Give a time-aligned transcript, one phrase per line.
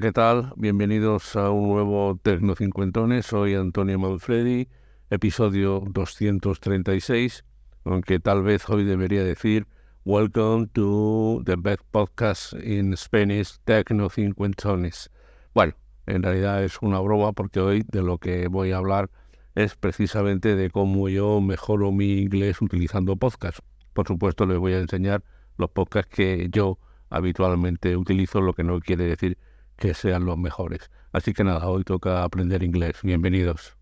[0.00, 0.54] ¿qué tal?
[0.56, 3.26] Bienvenidos a un nuevo Tecno Cincuentones.
[3.26, 4.66] Soy Antonio Manfredi,
[5.10, 7.44] episodio 236,
[7.84, 9.66] aunque tal vez hoy debería decir
[10.06, 15.10] Welcome to the best podcast in Spanish, Tecno Cincuentones.
[15.52, 15.74] Bueno,
[16.06, 19.10] en realidad es una broma porque hoy de lo que voy a hablar
[19.54, 23.58] es precisamente de cómo yo mejoro mi inglés utilizando podcast.
[23.92, 25.22] Por supuesto, les voy a enseñar
[25.58, 26.78] los podcasts que yo
[27.10, 29.36] habitualmente utilizo, lo que no quiere decir
[29.80, 30.90] que sean los mejores.
[31.10, 32.98] Así que nada, hoy toca aprender inglés.
[33.02, 33.76] Bienvenidos.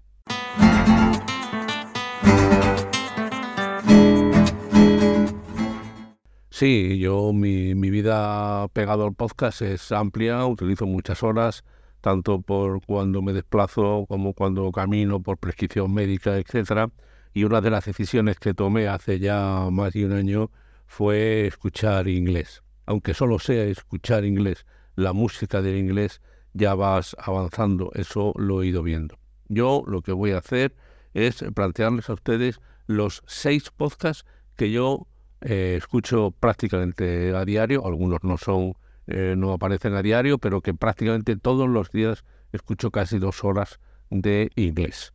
[6.51, 11.65] Sí, yo mi, vida pegado al podcast es amplia, utilizo muchas horas,
[12.01, 16.91] tanto por cuando me desplazo como cuando camino por prescripción médica, etcétera.
[17.35, 20.51] Y una de las decisiones que tomé hace ya más de un año
[20.87, 22.63] fue escuchar inglés.
[22.87, 24.65] Aunque solo sea escuchar inglés,
[24.99, 26.21] la música del inglés,
[26.55, 29.17] ya vas avanzando, eso lo he ido viendo.
[29.49, 30.75] Yo lo que voy a hacer
[31.15, 35.07] es plantearles a ustedes los seis podcasts que yo
[35.41, 38.75] eh, escucho prácticamente a diario, algunos no son,
[39.07, 43.79] eh, no aparecen a diario, pero que prácticamente todos los días escucho casi dos horas
[44.11, 45.13] de inglés.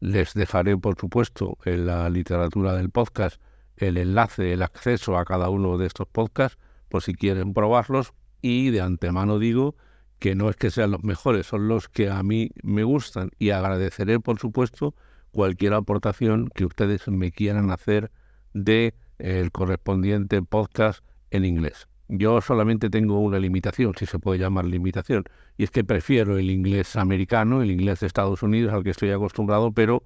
[0.00, 3.38] Les dejaré, por supuesto, en la literatura del podcast
[3.76, 8.14] el enlace, el acceso a cada uno de estos podcasts, por si quieren probarlos.
[8.42, 9.76] Y de antemano digo
[10.18, 13.30] que no es que sean los mejores, son los que a mí me gustan.
[13.38, 14.94] Y agradeceré, por supuesto,
[15.30, 18.10] cualquier aportación que ustedes me quieran hacer
[18.52, 21.88] de el correspondiente podcast en inglés.
[22.08, 25.24] Yo solamente tengo una limitación, si se puede llamar limitación,
[25.56, 29.10] y es que prefiero el inglés americano, el inglés de Estados Unidos, al que estoy
[29.10, 30.02] acostumbrado, pero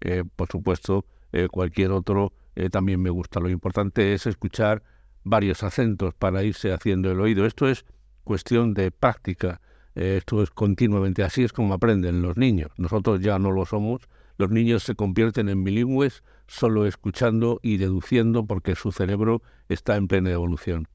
[0.00, 3.38] eh, por supuesto eh, cualquier otro eh, también me gusta.
[3.38, 4.82] Lo importante es escuchar
[5.24, 7.46] varios acentos para irse haciendo el oído.
[7.46, 7.84] Esto es
[8.24, 9.60] cuestión de práctica,
[9.94, 12.70] esto es continuamente así, es como aprenden los niños.
[12.76, 18.46] Nosotros ya no lo somos, los niños se convierten en bilingües solo escuchando y deduciendo
[18.46, 20.88] porque su cerebro está en plena evolución.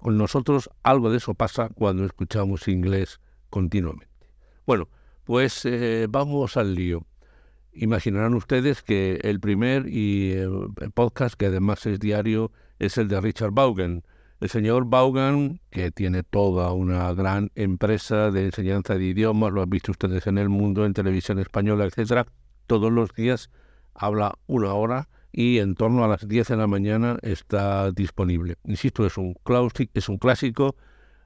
[0.00, 4.08] Con nosotros algo de eso pasa cuando escuchamos inglés continuamente.
[4.66, 4.88] Bueno,
[5.24, 7.04] pues eh, vamos al lío.
[7.72, 13.20] Imaginarán ustedes que el primer y el podcast, que además es diario, es el de
[13.20, 14.02] Richard Vaughan.
[14.40, 19.70] El señor Vaughan, que tiene toda una gran empresa de enseñanza de idiomas, lo han
[19.70, 22.26] visto ustedes en el mundo, en televisión española, etcétera,
[22.66, 23.50] todos los días
[23.94, 28.56] habla una hora y en torno a las 10 de la mañana está disponible.
[28.64, 29.36] Insisto, es un,
[29.94, 30.74] es un clásico,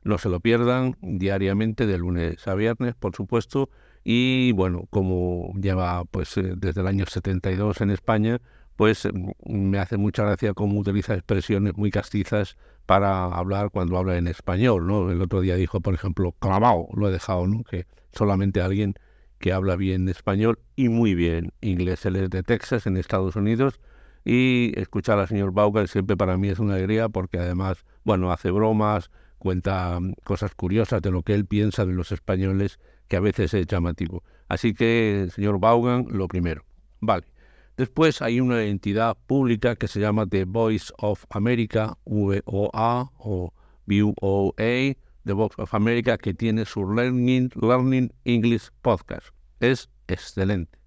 [0.02, 3.70] no se lo pierdan diariamente de lunes a viernes, por supuesto,
[4.02, 8.40] y bueno, como lleva pues eh, desde el año 72 en España,
[8.76, 9.30] pues mm,
[9.70, 14.86] me hace mucha gracia cómo utiliza expresiones muy castizas para hablar cuando habla en español,
[14.86, 15.10] ¿no?
[15.10, 17.64] El otro día dijo, por ejemplo, clavado, lo he dejado, ¿no?
[17.64, 18.94] Que solamente alguien
[19.38, 22.06] que habla bien español y muy bien inglés.
[22.06, 23.80] Él es de Texas, en Estados Unidos,
[24.24, 28.50] y escuchar al señor Bauker siempre para mí es una alegría porque además, bueno, hace
[28.50, 33.20] bromas, cuenta mm, cosas curiosas de lo que él piensa de los españoles, que a
[33.20, 34.22] veces es llamativo.
[34.48, 36.64] Así que, señor Vaughan, lo primero.
[37.00, 37.33] Vale.
[37.76, 43.52] Después hay una entidad pública que se llama The Voice of America, VOA o
[43.86, 49.28] VOA, The Voice of America, que tiene su Learning, Learning English Podcast.
[49.58, 50.78] Es excelente.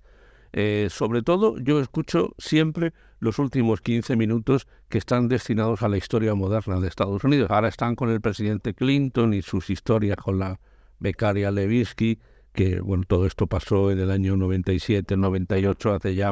[0.54, 5.98] Eh, sobre todo, yo escucho siempre los últimos 15 minutos que están destinados a la
[5.98, 7.52] historia moderna de Estados Unidos.
[7.52, 10.60] Ahora están con el presidente Clinton y sus historias con la
[11.00, 12.20] becaria Levinsky,
[12.54, 16.32] que bueno, todo esto pasó en el año 97, 98, hace ya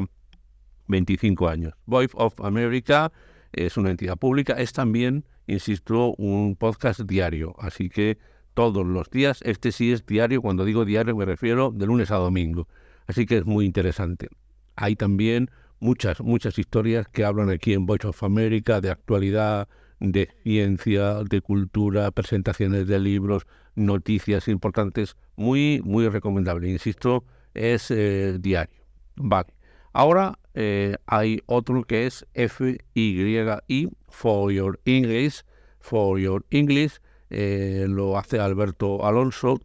[0.87, 1.73] 25 años.
[1.85, 3.11] Voice of America
[3.53, 8.17] es una entidad pública, es también, insisto, un podcast diario, así que
[8.53, 12.15] todos los días, este sí es diario, cuando digo diario me refiero de lunes a
[12.15, 12.67] domingo,
[13.07, 14.29] así que es muy interesante.
[14.75, 15.49] Hay también
[15.79, 19.67] muchas, muchas historias que hablan aquí en Voice of America de actualidad,
[19.99, 23.45] de ciencia, de cultura, presentaciones de libros,
[23.75, 26.69] noticias importantes, muy, muy recomendable.
[26.69, 27.23] Insisto,
[27.53, 28.83] es eh, diario.
[29.15, 29.54] Vale.
[29.97, 35.43] Ahora eh, hay otro que es FYI, For Your English,
[35.79, 36.99] For Your English,
[37.29, 39.57] eh, lo hace Alberto Alonso,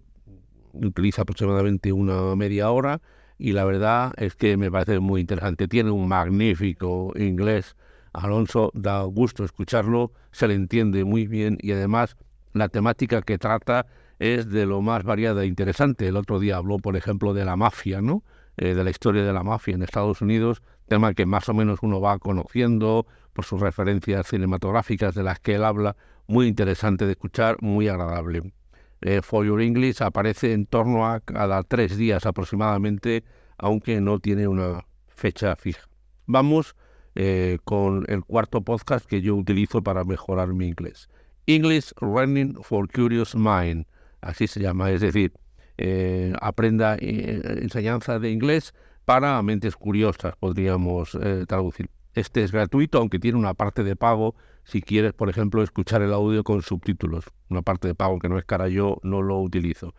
[0.72, 3.00] utiliza aproximadamente una media hora
[3.38, 5.66] y la verdad es que me parece muy interesante.
[5.66, 7.74] Tiene un magnífico inglés.
[8.12, 12.16] Alonso da gusto escucharlo, se le entiende muy bien y además
[12.52, 13.86] la temática que trata
[14.20, 16.06] es de lo más variada e interesante.
[16.06, 18.22] El otro día habló, por ejemplo, de la mafia, ¿no?
[18.62, 21.78] Eh, de la historia de la mafia en Estados Unidos, tema que más o menos
[21.80, 25.96] uno va conociendo por sus referencias cinematográficas de las que él habla,
[26.26, 28.52] muy interesante de escuchar, muy agradable.
[29.00, 33.24] eh, For Your English aparece en torno a cada tres días aproximadamente,
[33.56, 35.88] aunque no tiene una fecha fija.
[36.26, 36.76] Vamos
[37.14, 41.08] eh, con el cuarto podcast que yo utilizo para mejorar mi inglés.
[41.46, 43.86] English Running for Curious Mind,
[44.20, 45.32] así se llama, es decir,
[45.80, 48.74] eh, aprenda enseñanza de inglés
[49.04, 51.18] para mentes curiosas, podríamos
[51.48, 51.90] traducir.
[52.14, 54.34] Este es gratuito, aunque tiene una parte de pago
[54.64, 57.24] si quieres, por ejemplo, escuchar el audio con subtítulos.
[57.48, 59.94] Una parte de pago que no es cara, yo no lo utilizo.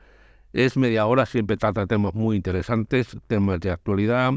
[0.54, 4.34] Es media hora, siempre trata temas muy interesantes, temas de actualidad,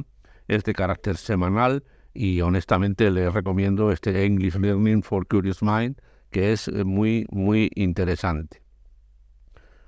[0.48, 6.00] es de carácter semanal y honestamente les recomiendo este English Learning for Curious Mind,
[6.30, 8.63] que es eh, muy, muy interesante.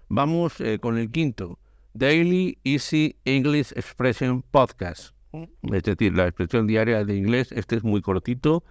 [0.09, 1.59] Vamos eh, con el quinto,
[1.93, 5.17] Daily Easy English Expression Podcast.
[5.73, 8.63] Es decir, la expresión diaria de inglés, este es muy cortito,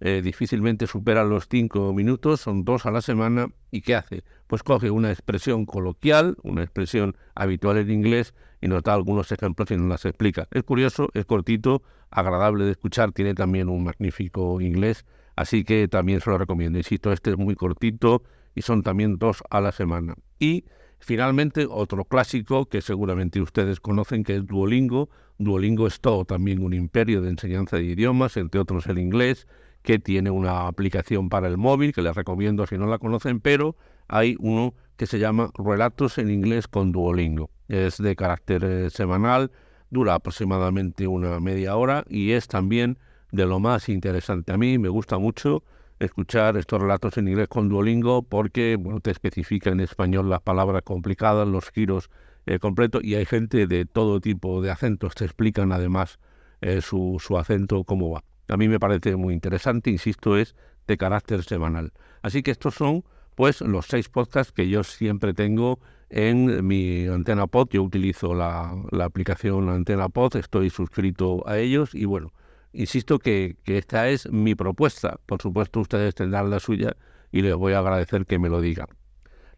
[0.00, 3.46] eh, difícilmente supera los cinco minutos, son dos a la semana.
[3.70, 4.24] ¿Y qué hace?
[4.48, 9.70] Pues coge una expresión coloquial, una expresión habitual en inglés y nos da algunos ejemplos
[9.70, 10.48] y nos las explica.
[10.50, 16.20] Es curioso, es cortito, agradable de escuchar, tiene también un magnífico inglés, así que también
[16.20, 16.78] se lo recomiendo.
[16.78, 20.14] Insisto, este es muy cortito y son también dos a la semana.
[20.38, 20.64] Y
[20.98, 25.10] finalmente, otro clásico que seguramente ustedes conocen, que es Duolingo.
[25.38, 29.46] Duolingo es todo también un imperio de enseñanza de idiomas, entre otros el inglés
[29.82, 33.76] que tiene una aplicación para el móvil, que les recomiendo si no la conocen, pero
[34.08, 37.50] hay uno que se llama Relatos en inglés con Duolingo.
[37.68, 39.50] Es de carácter eh, semanal,
[39.88, 42.98] dura aproximadamente una media hora y es también
[43.32, 44.52] de lo más interesante.
[44.52, 45.62] A mí me gusta mucho
[46.00, 50.82] escuchar estos relatos en inglés con Duolingo porque bueno, te especifica en español las palabras
[50.82, 52.10] complicadas, los giros
[52.46, 56.18] eh, completos y hay gente de todo tipo de acentos, te explican además
[56.60, 60.56] eh, su, su acento cómo va a mí me parece muy interesante, insisto, es
[60.86, 61.92] de carácter semanal.
[62.22, 63.04] Así que estos son
[63.36, 65.78] pues los seis podcasts que yo siempre tengo
[66.10, 67.68] en mi Antena Pod.
[67.70, 72.32] Yo utilizo la, aplicación Antena Pod, estoy suscrito a ellos y bueno,
[72.72, 75.20] insisto que, esta es mi propuesta.
[75.26, 76.96] Por supuesto, ustedes tendrán la suya
[77.32, 78.88] y les voy a agradecer que me lo digan.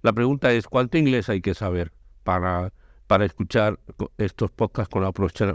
[0.03, 1.93] La pregunta es, ¿cuánto inglés hay que saber
[2.25, 2.73] para,
[3.07, 3.79] para escuchar
[4.19, 5.11] estos podcasts con,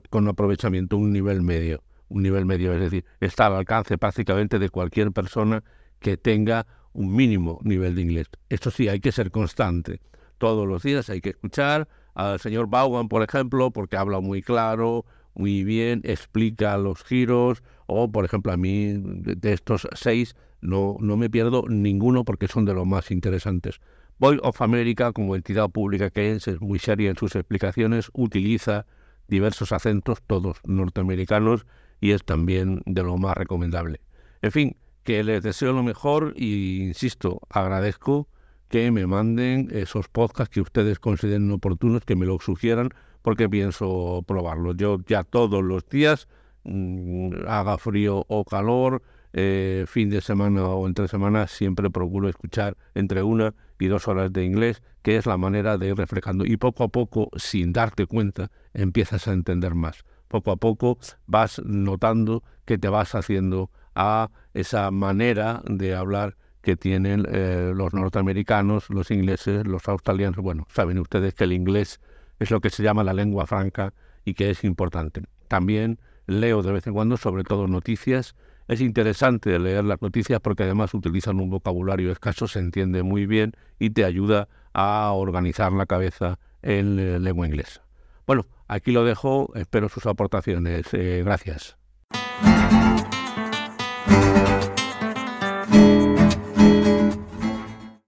[0.09, 1.83] con aprovechamiento un nivel medio?
[2.09, 5.63] un nivel medio, es decir, está al alcance prácticamente de cualquier persona
[5.99, 8.27] que tenga un mínimo nivel de inglés.
[8.49, 10.01] Esto sí, hay que ser constante.
[10.37, 15.05] Todos los días hay que escuchar al señor Vaughan, por ejemplo, porque habla muy claro,
[15.37, 21.17] muy bien, explica los giros, o por ejemplo a mí de estos seis no, no
[21.17, 23.79] me pierdo ninguno porque son de los más interesantes.
[24.19, 28.85] Voice of America, como entidad pública que es, es muy seria en sus explicaciones, utiliza
[29.27, 31.65] diversos acentos, todos norteamericanos,
[31.99, 34.01] y es también de lo más recomendable.
[34.41, 38.27] En fin, que les deseo lo mejor y, insisto, agradezco
[38.69, 42.89] que me manden esos podcasts que ustedes consideren oportunos, que me los sugieran,
[43.27, 44.77] porque pienso probarlos.
[44.77, 46.29] Yo ya todos los días,
[46.63, 49.03] mm, haga frío o calor,
[49.33, 54.31] eh, fin de semana o entre semanas, siempre procuro escuchar entre una y dos horas
[54.31, 56.45] de inglés, que es la manera de ir reflejando.
[56.45, 61.61] Y poco a poco, sin darte cuenta, empiezas a entender más poco a poco vas
[61.65, 68.89] notando que te vas haciendo a esa manera de hablar que tienen eh, los norteamericanos,
[68.89, 70.37] los ingleses, los australianos.
[70.37, 71.99] Bueno, saben ustedes que el inglés
[72.39, 73.93] es lo que se llama la lengua franca
[74.25, 75.23] y que es importante.
[75.47, 78.35] También leo de vez en cuando, sobre todo noticias.
[78.67, 83.53] Es interesante leer las noticias porque además utilizan un vocabulario escaso, se entiende muy bien
[83.79, 87.81] y te ayuda a organizar la cabeza en eh, lengua inglesa.
[88.25, 90.93] Bueno, Aquí lo dejo, espero sus aportaciones.
[90.93, 91.77] Eh, gracias.